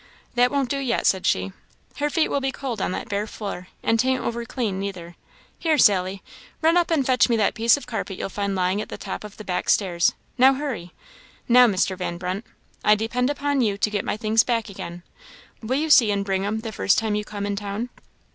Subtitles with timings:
[0.33, 1.53] "That won't do yet," said she;
[1.97, 5.15] "her feet will be cold on that bare floor, and 'tain't over clean neither.
[5.59, 6.23] Here, Sally!
[6.59, 9.23] run up and fetch me that piece of carpet you'll find lying at the top
[9.23, 10.13] of the back stairs.
[10.39, 10.91] "Now, hurry!
[11.47, 11.95] Now, Mr.
[11.95, 12.43] Van Brunt,
[12.83, 15.03] I depend upon you to get my things back again;
[15.61, 17.89] will you see and bring 'em the first time you come in town?"